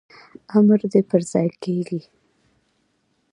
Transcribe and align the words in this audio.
امر 0.57 0.79
دي 0.91 1.01
پرځای 1.11 1.47
کیږي 1.63 2.01